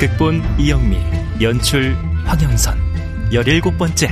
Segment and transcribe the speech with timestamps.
[0.00, 0.96] 극본 이영미
[1.42, 2.74] 연출 황영선.
[3.34, 4.08] 열일곱 번째.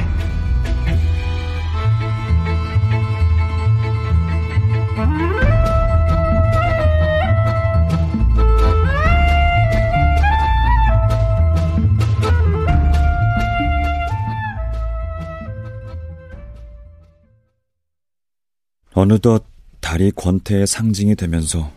[18.92, 19.46] 어느덧
[19.80, 21.72] 달이 권태의 상징이 되면서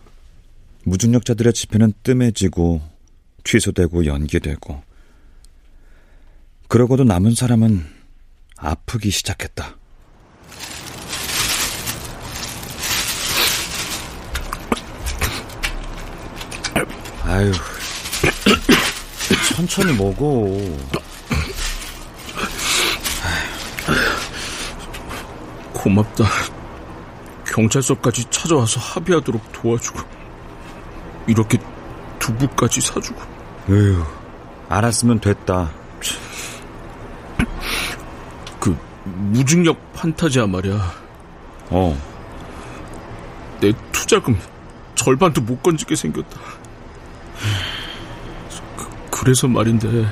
[0.84, 2.91] 무중력자들의 집회는 뜸해지고
[3.44, 4.82] 취소되고 연기되고
[6.68, 7.86] 그러고도 남은 사람은
[8.56, 9.76] 아프기 시작했다.
[17.24, 17.52] 아유,
[19.48, 20.46] 천천히 먹어.
[25.72, 26.24] 고맙다.
[27.46, 30.00] 경찰서까지 찾아와서 합의하도록 도와주고
[31.26, 31.58] 이렇게
[32.18, 33.31] 두부까지 사주고
[33.68, 34.04] 에휴,
[34.68, 35.70] 알았으면 됐다.
[38.58, 40.92] 그 무중력 판타지야 말이야.
[41.70, 41.98] 어,
[43.60, 44.38] 내 투자금
[44.94, 46.40] 절반도 못 건지게 생겼다.
[49.10, 50.06] 그, 래서 말인데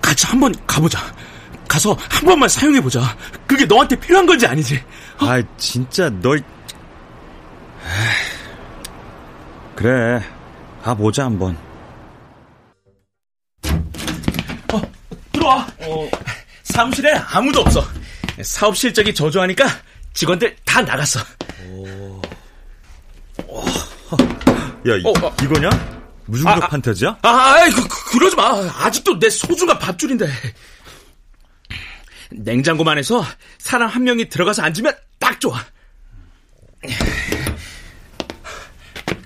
[0.00, 1.00] 같이 한번 가보자.
[1.68, 3.00] 가서 한 번만 사용해 보자.
[3.46, 4.76] 그게 너한테 필요한 건지 아니지?
[5.20, 5.26] 어?
[5.26, 6.42] 아 진짜 널.
[9.74, 10.22] 그래,
[10.82, 11.56] 가보자 한번.
[14.72, 14.80] 어,
[15.32, 15.41] 들
[15.80, 16.08] 어와.
[16.62, 17.84] 사무실에 아무도 없어.
[18.42, 19.66] 사업 실적이 저조하니까
[20.14, 21.20] 직원들 다 나갔어.
[24.88, 25.36] 야, 이, 어, 어.
[25.42, 25.70] 이거냐?
[26.26, 26.68] 무중력 아, 아.
[26.68, 27.18] 판타지야?
[27.22, 28.50] 아, 아이, 그, 그, 그러지 마.
[28.84, 30.28] 아직도 내 소중한 밥줄인데.
[32.30, 33.24] 냉장고 만 해서
[33.58, 35.62] 사람 한 명이 들어가서 앉으면 딱 좋아.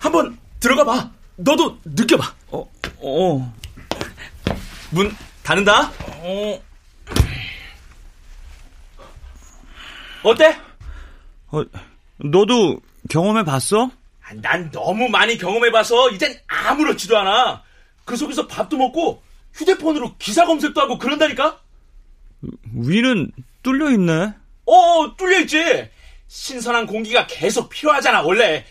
[0.01, 1.11] 한번 들어가 봐.
[1.37, 2.35] 너도 느껴봐.
[2.49, 3.55] 어, 어.
[4.91, 5.15] 문
[5.47, 5.93] 닫는다.
[6.23, 6.61] 어.
[10.25, 10.57] 어때?
[11.53, 11.63] 어,
[12.17, 13.89] 너도 경험해 봤어?
[14.25, 17.63] 아, 난 너무 많이 경험해 봐서 이젠 아무렇지도 않아.
[18.05, 21.61] 그 속에서 밥도 먹고 휴대폰으로 기사 검색도 하고 그런다니까?
[22.75, 23.31] 위는
[23.63, 24.35] 뚫려 있네.
[24.67, 25.89] 어, 뚫려 있지.
[26.27, 28.65] 신선한 공기가 계속 필요하잖아, 원래.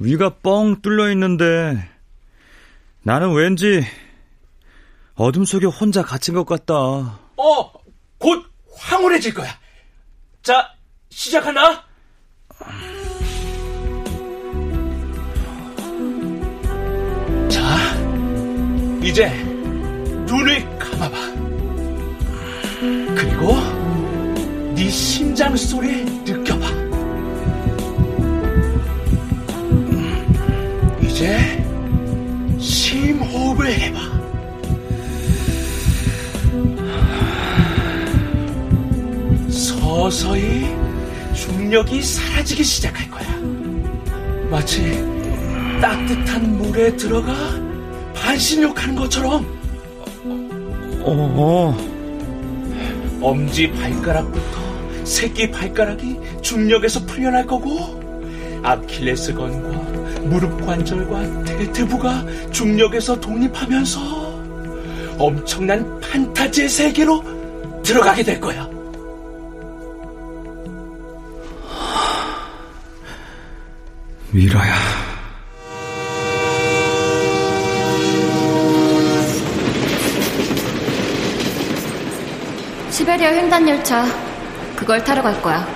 [0.00, 1.88] 위가 뻥 뚫려 있는데
[3.02, 3.86] 나는 왠지
[5.20, 6.74] 어둠 속에 혼자 갇힌 것 같다.
[6.74, 7.72] 어,
[8.16, 8.42] 곧
[8.74, 9.50] 황홀해질 거야.
[10.42, 10.72] 자,
[11.10, 11.84] 시작한다.
[17.50, 17.76] 자,
[19.02, 19.28] 이제
[20.24, 21.16] 눈을 감아봐.
[23.14, 23.56] 그리고
[24.74, 26.66] 네 심장 소리 느껴봐.
[31.02, 31.62] 이제
[32.58, 34.09] 심호흡을 해봐.
[40.10, 40.66] 서서히
[41.34, 43.28] 중력이 사라지기 시작할 거야.
[44.50, 45.00] 마치
[45.80, 47.32] 따뜻한 물에 들어가
[48.12, 49.46] 반신욕하는 것처럼
[51.02, 51.76] 어,
[53.22, 58.00] 엄지 발가락부터 새끼 발가락이 중력에서 풀려날 거고
[58.64, 59.68] 아킬레스건과
[60.22, 64.00] 무릎 관절과 대퇴부가 중력에서 독립하면서
[65.18, 67.22] 엄청난 판타지의 세계로
[67.84, 68.69] 들어가게 될 거야.
[74.32, 74.74] 미라야.
[82.90, 84.04] 시베리아 횡단 열차
[84.76, 85.66] 그걸 타러 갈 거야.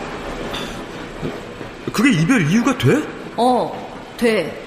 [1.92, 3.02] 그게 이별 이유가 돼?
[3.36, 3.72] 어,
[4.16, 4.62] 돼.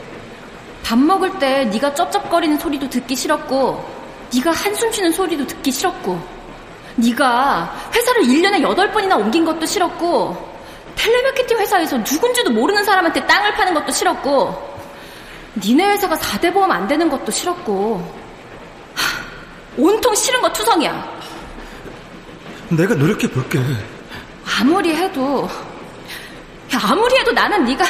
[0.83, 3.86] 밥 먹을 때 네가 쩝쩝거리는 소리도 듣기 싫었고
[4.33, 6.19] 네가 한숨 쉬는 소리도 듣기 싫었고
[6.95, 10.47] 네가 회사를 1년에 8번이나 옮긴 것도 싫었고
[11.07, 14.77] 텔레마케팅 회사에서 누군지도 모르는 사람한테 땅을 파는 것도 싫었고
[15.57, 18.13] 니네 회사가 4대 보험 안 되는 것도 싫었고
[18.94, 19.24] 하,
[19.77, 21.18] 온통 싫은 거 투성이야.
[22.69, 23.59] 내가 노력해 볼게.
[24.59, 25.48] 아무리 해도
[26.74, 27.86] 야, 아무리 해도 나는 네가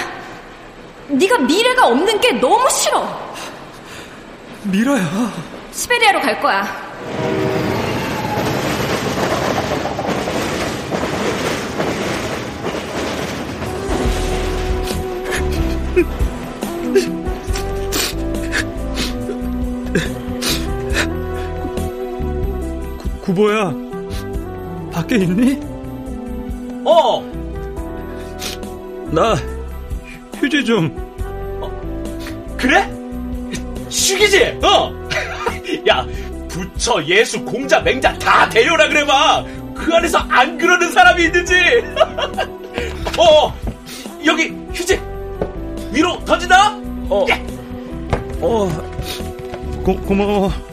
[1.07, 3.35] 네가 미래가 없는 게 너무 싫어.
[4.63, 5.33] 미라야.
[5.71, 6.86] 시베리아로 갈 거야.
[23.27, 23.73] 구보야,
[24.89, 25.59] 밖에 있니?
[26.85, 27.21] 어!
[29.11, 29.35] 나
[30.35, 30.95] 휴지 좀.
[32.57, 32.89] 그래?
[33.89, 34.59] 죽이지?
[34.63, 34.93] 어?
[35.89, 36.07] 야,
[36.47, 39.43] 부처, 예수, 공자, 맹자 다 데려오라 그래봐.
[39.75, 41.53] 그 안에서 안 그러는 사람이 있는지.
[43.19, 43.53] 어,
[44.25, 45.01] 여기 휴지
[45.91, 46.77] 위로 던진다.
[47.09, 47.45] 어, 예.
[48.39, 48.69] 어,
[49.83, 50.66] 고, 고마워.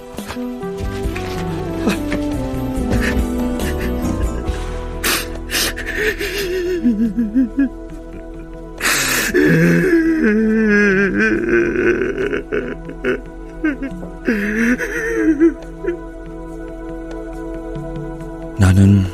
[18.59, 19.05] 나는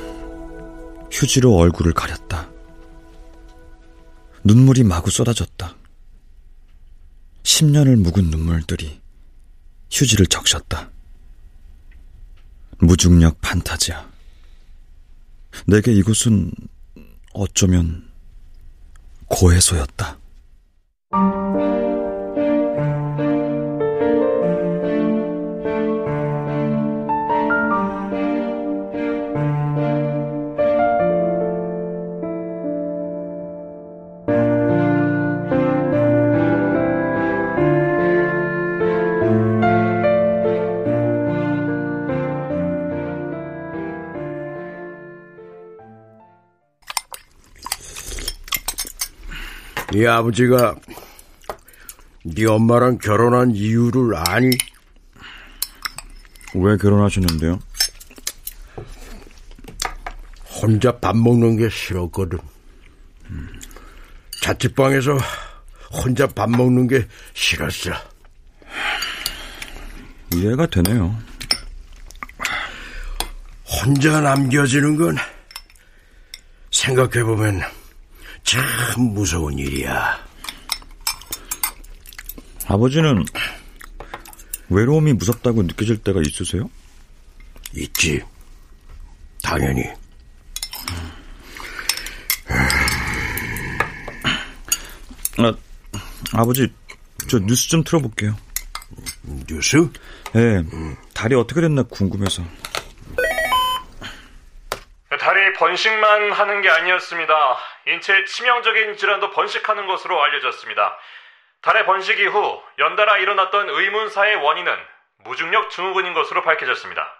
[1.10, 2.50] 휴지로 얼굴을 가렸다.
[4.44, 5.76] 눈물이 마구 쏟아졌다.
[7.42, 9.00] 10년을 묵은 눈물들이
[9.90, 10.90] 휴지를 적셨다.
[12.78, 14.08] 무중력 판타지야.
[15.66, 16.52] 내게 이곳은
[17.32, 18.08] 어쩌면
[19.26, 20.19] 고해소였다.
[50.00, 50.76] 네 아버지가
[52.25, 54.49] 네 엄마랑 결혼한 이유를 아니?
[56.55, 57.58] 왜 결혼하셨는데요?
[60.62, 62.38] 혼자 밥 먹는 게 싫었거든.
[64.41, 65.19] 자취방에서
[65.93, 67.91] 혼자 밥 먹는 게 싫었어.
[70.32, 71.14] 이해가 되네요.
[73.67, 75.19] 혼자 남겨지는 건
[76.70, 77.79] 생각해보면
[78.44, 78.60] 참
[79.14, 80.19] 무서운 일이야.
[82.66, 83.25] 아버지는
[84.69, 86.70] 외로움이 무섭다고 느껴질 때가 있으세요?
[87.75, 88.22] 있지.
[89.42, 89.84] 당연히.
[95.38, 95.54] 아,
[96.32, 96.69] 아버지,
[97.28, 98.37] 저 뉴스 좀 틀어볼게요.
[99.48, 99.88] 뉴스?
[100.37, 100.62] 예,
[101.14, 102.44] 달이 어떻게 됐나 궁금해서.
[105.60, 107.58] 번식만 하는 게 아니었습니다.
[107.86, 110.98] 인체에 치명적인 질환도 번식하는 것으로 알려졌습니다.
[111.60, 114.74] 달의 번식 이후 연달아 일어났던 의문사의 원인은
[115.18, 117.14] 무중력 증후군인 것으로 밝혀졌습니다.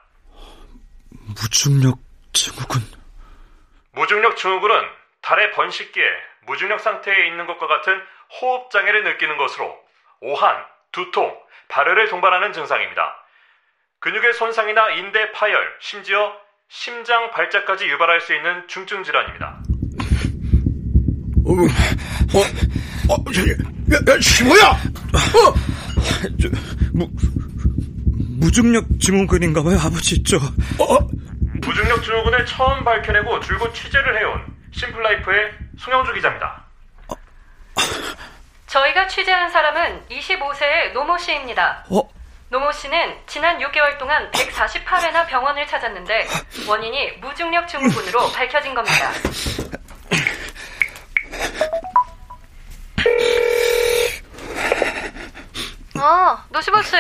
[1.39, 1.99] 무중력
[2.33, 2.81] 증후군.
[3.93, 4.89] 무중력 증후군은
[5.21, 6.07] 달의 번식기에
[6.47, 8.03] 무중력 상태에 있는 것과 같은
[8.41, 9.79] 호흡 장애를 느끼는 것으로
[10.21, 11.39] 오한, 두통,
[11.69, 13.23] 발열을 동반하는 증상입니다.
[13.99, 16.41] 근육의 손상이나 인대 파열, 심지어
[16.71, 19.61] 심장 발작까지 유발할 수 있는 중증 질환입니다.
[21.45, 24.69] 어, 어, 어, 저기, 야, 야, 시모야!
[24.71, 25.55] 어!
[26.41, 26.49] 저,
[26.95, 27.09] 무,
[28.39, 30.37] 무중력 증후군인가 봐요, 아버지, 저.
[30.37, 30.99] 어?
[31.61, 34.41] 무중력 증후군을 처음 밝혀내고 줄곧 취재를 해온
[34.73, 36.65] 심플라이프의 송영주 기자입니다.
[38.69, 41.85] 저희가 취재한 사람은 25세의 노모 씨입니다.
[41.91, 42.09] 어?
[42.51, 46.27] 노모 씨는 지난 6개월 동안 148회나 병원을 찾았는데
[46.67, 49.13] 원인이 무중력 증후군으로 밝혀진 겁니다.
[55.95, 56.97] 아, 노시보 씨.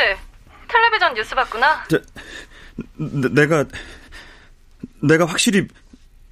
[0.68, 1.84] 텔레비전 뉴스 봤구나.
[1.88, 1.98] 저,
[2.94, 3.64] 내, 내가,
[5.02, 5.66] 내가 확실히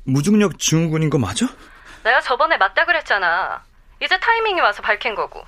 [0.04, 1.46] 무중력 증후군인 거 맞아?
[2.04, 3.64] 내가 저번에 맞다 그랬잖아.
[4.00, 5.42] 이제 타이밍이 와서 밝힌 거고.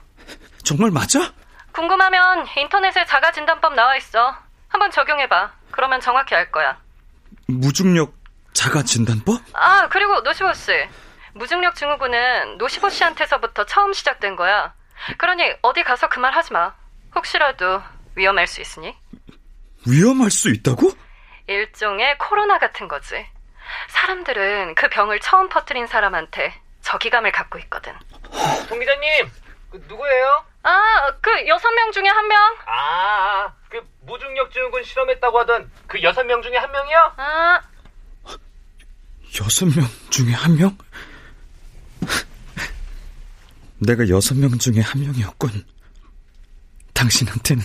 [0.64, 1.32] 정말 맞아?
[1.72, 4.36] 궁금하면 인터넷에 자가 진단법 나와 있어.
[4.68, 5.52] 한번 적용해봐.
[5.70, 6.76] 그러면 정확히 알 거야.
[7.46, 8.14] 무중력
[8.52, 9.40] 자가 진단법?
[9.54, 10.72] 아, 그리고 노시보 씨.
[11.34, 14.74] 무중력 증후군은 노시보 씨한테서부터 처음 시작된 거야.
[15.18, 16.74] 그러니 어디 가서 그 말 하지 마.
[17.14, 17.82] 혹시라도
[18.16, 18.96] 위험할 수 있으니.
[19.86, 20.90] 위험할 수 있다고?
[21.46, 23.26] 일종의 코로나 같은 거지.
[23.88, 27.94] 사람들은 그 병을 처음 퍼뜨린 사람한테 저기감을 갖고 있거든.
[28.68, 29.30] 송 기자님,
[29.70, 30.44] 그 누구예요?
[30.62, 32.38] 아, 그 여섯 명 중에 한 명?
[32.66, 37.12] 아, 그 무중력 증후군 실험했다고 하던 그 여섯 명 중에 한 명이요?
[37.16, 37.60] 아,
[39.40, 40.76] 여섯 명 중에 한 명?
[43.78, 45.64] 내가 여섯 명 중에 한 명이었군.
[46.92, 47.62] 당신한테는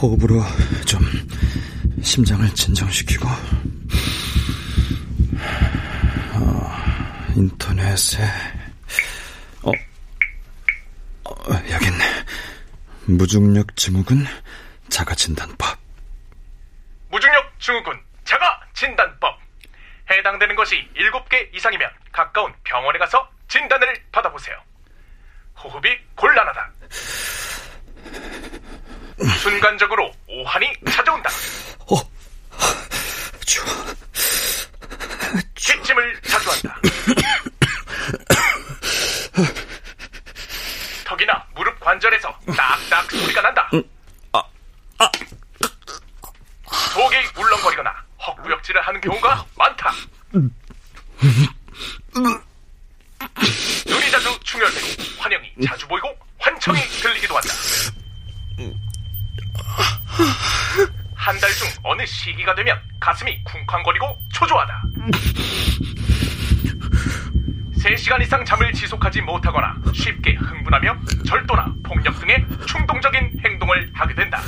[0.00, 0.42] 호흡으로
[0.86, 1.00] 좀
[2.02, 3.28] 심장을 진정시키고
[6.34, 6.72] 어,
[7.36, 8.24] 인터넷에
[9.62, 9.70] 어,
[11.24, 12.24] 어 있네
[13.06, 14.24] 무중력 증후군
[14.88, 15.78] 자가 진단법
[17.10, 19.38] 무중력 증후군 자가 진단법
[20.10, 24.56] 해당되는 것이 7개 이상이면 가까운 병원에 가서 진단을 받아보세요.
[25.56, 26.72] 호흡이 곤란하다.
[29.38, 31.30] 순간적으로 오한이 찾아온다.
[31.90, 31.96] 어,
[33.44, 33.66] 추워.
[35.54, 36.80] 기침을 자주 한다.
[41.04, 43.70] 턱이나 무릎 관절에서 딱딱 소리가 난다.
[46.94, 47.92] 속이 울렁거리거나
[48.26, 49.92] 헛구역질을 하는 경우가 많다.
[53.86, 54.86] 눈이 자주 충혈되고
[55.18, 56.08] 환영이 자주 보이고
[56.38, 57.48] 환청이 들리기도 한다.
[61.14, 64.82] 한 달 중 어느 시기가 되면 가슴이 쿵쾅거리고 초조하다.
[67.78, 74.38] 3시간 이상 잠을 지속하지 못하거나 쉽게 흥분하며 절도나 폭력 등의 충동적인 행동을 하게 된다.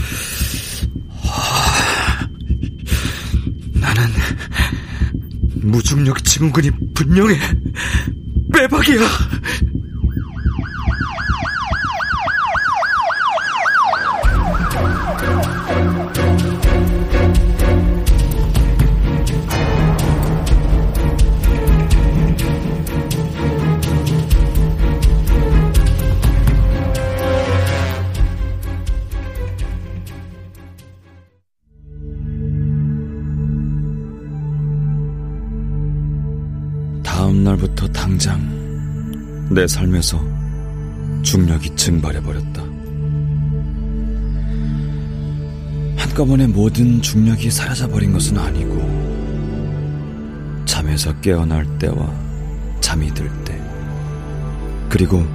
[3.73, 4.03] 나는
[5.63, 7.39] 무중력 증후군이 분명해.
[8.53, 9.01] 빼박이야.
[37.33, 40.23] 다음 날부터 당장 내 삶에서
[41.23, 42.63] 중력이 증발해버렸다.
[45.97, 48.77] 한꺼번에 모든 중력이 사라져버린 것은 아니고
[50.67, 52.13] 잠에서 깨어날 때와
[52.83, 53.59] 잠이 들 때,
[54.91, 55.27] 그리고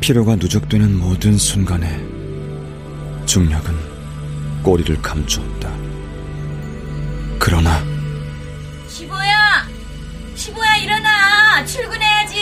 [0.00, 2.00] 피로가 누적되는 모든 순간에
[3.26, 3.74] 중력은
[4.62, 5.68] 꼬리를 감추었다.
[7.40, 7.82] 그러나
[8.86, 9.66] 시보야!
[10.36, 11.03] 시보야 일어나!
[11.62, 12.38] 출근해야지!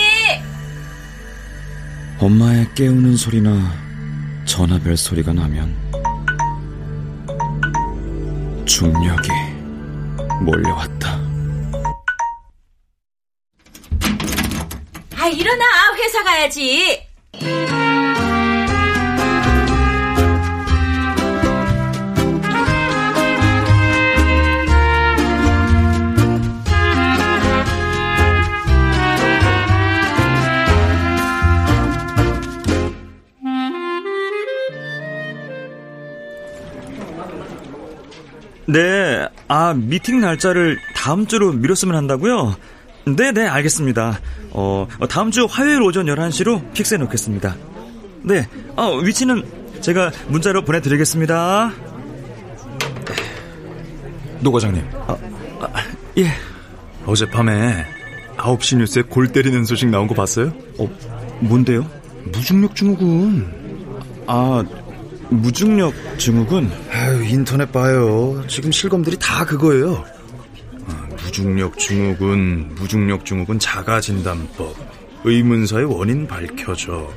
[2.19, 3.51] 엄마의 깨우는 소리나
[4.45, 5.75] 전화벨 소리가 나면
[8.65, 9.29] 중력이
[10.43, 11.21] 몰려왔다.
[15.17, 15.65] 아 일어나!
[15.97, 17.12] 회사 가야지!
[38.73, 42.57] 네, 아, 미팅 날짜를 다음 주로 미뤘으면 한다고요?
[43.05, 44.19] 네, 네, 알겠습니다.
[44.53, 47.55] 어, 다음 주 화요일 오전 11시로 fix해 놓겠습니다.
[48.23, 49.43] 네, 어, 위치는
[49.83, 51.71] 제가 문자로 보내드리겠습니다.
[54.41, 54.83] 노 과장님.
[55.07, 55.17] 아,
[55.61, 55.83] 아,
[56.17, 56.29] 예.
[57.05, 57.85] 어젯밤에
[58.39, 60.51] 9시 뉴스에 골 때리는 소식 나온 거 봤어요?
[60.79, 60.89] 어,
[61.41, 61.87] 뭔데요?
[62.33, 63.53] 무중력 증후군.
[64.27, 64.65] 아,
[65.33, 66.71] 무중력 증후군?
[66.91, 68.43] 아유, 인터넷 봐요.
[68.49, 70.05] 지금 실검들이 다 그거예요.
[70.87, 74.77] 아, 무중력 증후군, 무중력 증후군 자가진단법,
[75.25, 77.11] 의문사의 원인 밝혀져,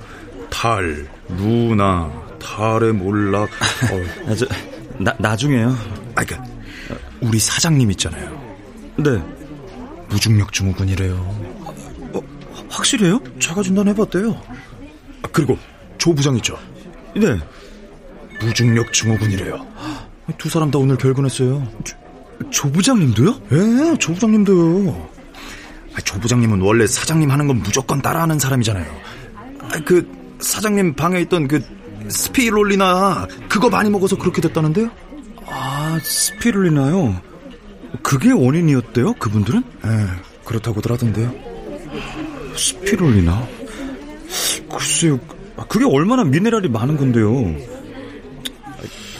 [0.50, 3.44] 탈, 루나, 탈의 몰락.
[3.44, 4.28] 어.
[4.32, 4.46] 아, 저,
[4.98, 5.76] 나, 나중에요.
[6.16, 6.44] 아, 그니까,
[7.22, 8.56] 우리 사장님 있잖아요.
[8.98, 9.22] 네.
[10.10, 11.16] 무중력 증후군이래요.
[12.14, 12.22] 어,
[12.70, 13.22] 확실해요?
[13.40, 14.42] 자가진단 해봤대요.
[15.24, 15.58] 아, 그리고
[15.98, 16.58] 조 부장 있죠?
[17.16, 17.38] 네.
[18.42, 19.66] 무중력 증후군이래요.
[20.38, 21.68] 두 사람 다 오늘 결근했어요.
[21.84, 21.96] 조,
[22.50, 23.42] 조 부장님도요?
[23.52, 25.10] 예, 조 부장님도요.
[25.96, 28.86] 아, 조 부장님은 원래 사장님 하는 건 무조건 따라하는 사람이잖아요.
[29.62, 31.64] 아, 그 사장님 방에 있던 그
[32.10, 34.90] 스피롤리나 그거 많이 먹어서 그렇게 됐다는데요?
[35.48, 37.22] 아, 스피룰리나요?
[38.04, 39.14] 그게 원인이었대요?
[39.14, 39.64] 그분들은?
[39.86, 39.90] 예,
[40.44, 41.34] 그렇다고들 하던데요.
[42.58, 43.48] 스피룰리나?
[44.70, 45.20] 글쎄요,
[45.70, 47.56] 그게 얼마나 미네랄이 많은 건데요.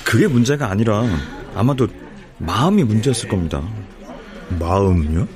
[0.06, 1.04] 그게 문제가 아니라
[1.56, 1.88] 아마도
[2.38, 3.62] 마음이 문제였을 겁니다.
[4.60, 5.28] 마음요?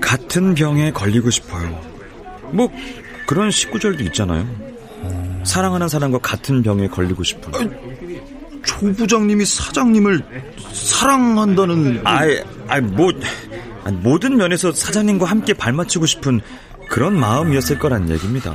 [0.00, 1.80] 같은 병에 걸리고 싶어요.
[2.52, 2.70] 뭐
[3.26, 4.46] 그런 식구절도 있잖아요.
[5.44, 7.54] 사랑하는 사람과 같은 병에 걸리고 싶은.
[7.54, 7.58] 아,
[8.64, 10.22] 조 부장님이 사장님을
[10.72, 12.02] 사랑한다는.
[12.04, 13.10] 아이, 아이 뭐
[13.84, 16.40] 아니, 모든 면에서 사장님과 함께 발맞추고 싶은
[16.88, 18.54] 그런 마음이었을 거란 얘기입니다.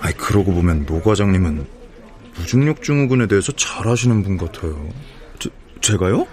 [0.00, 1.81] 아이 그러고 보면 노 과장님은
[2.42, 4.88] 무중력 증후군에 대해서 잘 아시는 분 같아요.
[5.38, 5.48] 제,
[5.80, 6.26] 제가요?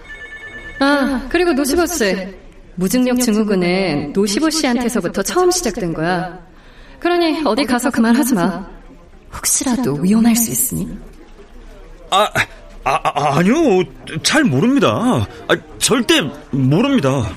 [0.79, 2.35] 아, 그리고 노시버스.
[2.75, 6.39] 무중력 증후군은 노시보 씨한테서부터 처음 시작된 거야.
[6.99, 8.65] 그러니 어디 가서 그만 하지 마.
[9.33, 10.89] 혹시라도 위험할 수 있으니.
[12.09, 12.27] 아,
[12.83, 13.83] 아, 아 아니요.
[14.23, 15.27] 잘 모릅니다.
[15.47, 17.29] 아, 절대 모릅니다.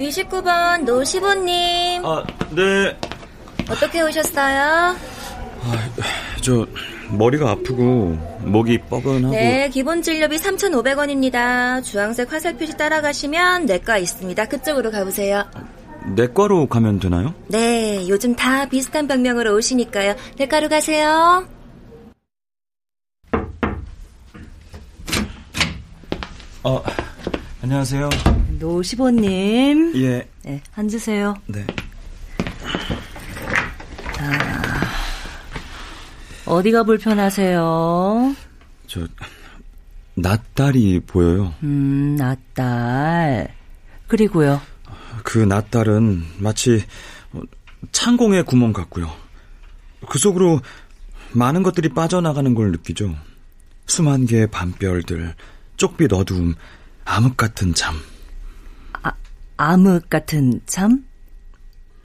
[0.00, 2.04] 29번 노시보님.
[2.04, 2.96] 아, 네.
[3.70, 4.96] 어떻게 오셨어요?
[5.62, 5.90] 아,
[6.40, 6.66] 저
[7.10, 9.34] 머리가 아프고 목이 뻐근하고.
[9.34, 11.84] 네, 기본 진료비 3,500원입니다.
[11.84, 14.46] 주황색 화살 표시 따라가시면 내과 있습니다.
[14.46, 15.44] 그쪽으로 가보세요.
[16.16, 17.34] 내과로 가면 되나요?
[17.48, 20.14] 네, 요즘 다 비슷한 병명으로 오시니까요.
[20.38, 21.46] 내과로 가세요.
[26.62, 26.82] 어,
[27.62, 28.08] 안녕하세요.
[28.60, 29.96] 노시보님.
[29.96, 30.28] 예.
[30.44, 31.34] 네, 앉으세요.
[31.46, 31.66] 네.
[34.18, 34.82] 아,
[36.44, 38.36] 어디가 불편하세요?
[38.86, 39.08] 저,
[40.14, 41.54] 낫달이 보여요.
[41.62, 43.54] 음, 낫달.
[44.06, 44.60] 그리고요.
[45.24, 46.84] 그 낫달은 마치
[47.92, 49.10] 창공의 구멍 같고요.
[50.08, 50.60] 그 속으로
[51.32, 53.14] 많은 것들이 빠져나가는 걸 느끼죠.
[53.86, 55.34] 수만 개의 밤별들,
[55.76, 56.54] 쪽빛 어두움,
[57.04, 57.94] 암흑 같은 잠.
[59.60, 61.04] 암흑 같은 잠?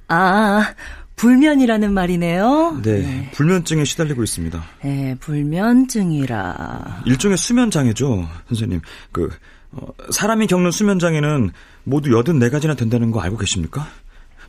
[0.09, 0.73] 아,
[1.15, 2.81] 불면이라는 말이네요.
[2.83, 4.61] 네, 네, 불면증에 시달리고 있습니다.
[4.83, 7.03] 네, 불면증이라.
[7.05, 8.81] 일종의 수면 장애죠, 선생님.
[9.13, 9.29] 그
[9.71, 11.51] 어, 사람이 겪는 수면 장애는
[11.85, 13.87] 모두 84가지나 된다는 거 알고 계십니까?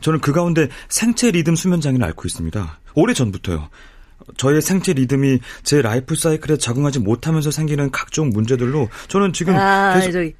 [0.01, 2.79] 저는 그 가운데 생체 리듬 수면 장애를 앓고 있습니다.
[2.95, 3.69] 오래 전부터요.
[4.35, 10.11] 저의 생체 리듬이 제 라이프 사이클에 적응하지 못하면서 생기는 각종 문제들로 저는 지금 아, 계속...
[10.11, 10.35] 저기,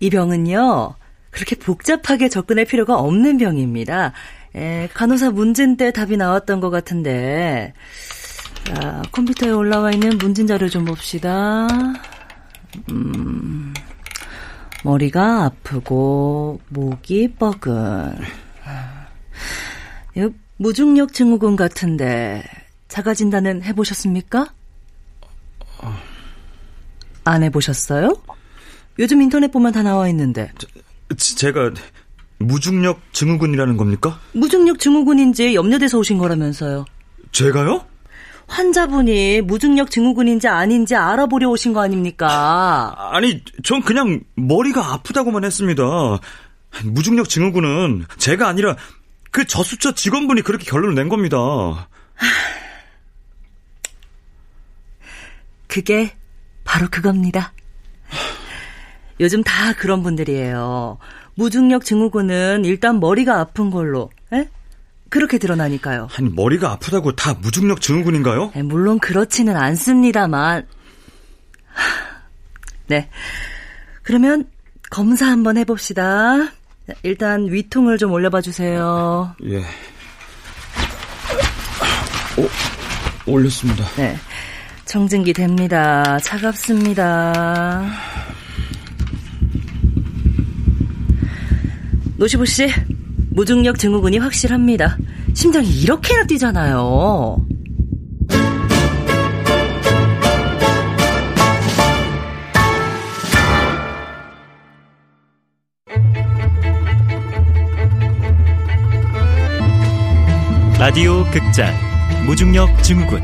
[0.00, 0.96] 이 병은요.
[1.32, 4.12] 그렇게 복잡하게 접근할 필요가 없는 병입니다.
[4.54, 7.72] 에, 간호사 문진 때 답이 나왔던 것 같은데.
[8.64, 11.66] 자, 컴퓨터에 올라와 있는 문진 자료 좀 봅시다.
[12.90, 13.74] 음,
[14.84, 18.14] 머리가 아프고, 목이 뻐근.
[20.58, 22.44] 무중력 증후군 같은데,
[22.86, 24.52] 자가 진단은 해보셨습니까?
[27.24, 28.16] 안 해보셨어요?
[28.98, 30.52] 요즘 인터넷 보면 다 나와 있는데.
[30.58, 30.68] 저,
[31.16, 31.72] 제가
[32.38, 34.18] 무중력 증후군이라는 겁니까?
[34.32, 36.84] 무중력 증후군인지 염려돼서 오신 거라면서요.
[37.30, 37.84] 제가요?
[38.48, 42.94] 환자분이 무중력 증후군인지 아닌지 알아보려 오신 거 아닙니까?
[43.12, 45.82] 아니, 전 그냥 머리가 아프다고만 했습니다.
[46.84, 48.76] 무중력 증후군은 제가 아니라
[49.30, 51.38] 그 저수처 직원분이 그렇게 결론을 낸 겁니다.
[55.66, 56.14] 그게
[56.64, 57.52] 바로 그겁니다.
[59.20, 60.98] 요즘 다 그런 분들이에요.
[61.34, 64.48] 무중력 증후군은 일단 머리가 아픈 걸로, 에?
[65.08, 66.08] 그렇게 드러나니까요.
[66.16, 68.52] 아니, 머리가 아프다고 다 무중력 증후군인가요?
[68.56, 70.66] 에, 물론 그렇지는 않습니다만.
[72.86, 73.08] 네.
[74.02, 74.46] 그러면
[74.90, 76.48] 검사 한번 해봅시다.
[77.02, 79.34] 일단 위통을 좀 올려봐 주세요.
[79.44, 79.58] 예.
[83.26, 83.84] 오, 올렸습니다.
[83.96, 84.16] 네.
[84.84, 86.18] 청진기 됩니다.
[86.18, 87.84] 차갑습니다.
[92.22, 92.68] 노시보 씨,
[93.30, 94.96] 무중력 증후군이 확실합니다.
[95.34, 97.44] 심장이 이렇게나 뛰잖아요.
[110.78, 111.74] 라디오 극장
[112.24, 113.20] 무중력 증후군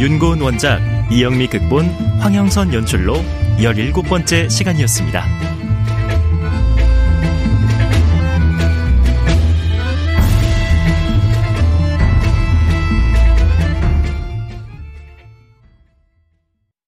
[0.00, 0.80] 윤고은 원작
[1.12, 1.84] 이영미 극본
[2.18, 3.14] 황영선 연출로
[3.58, 5.55] 17번째 시간이었습니다.